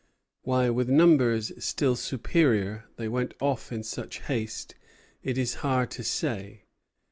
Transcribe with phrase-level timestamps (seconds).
[0.41, 4.73] Why, with numbers still superior, they went off in such haste,
[5.21, 6.63] it is hard to say.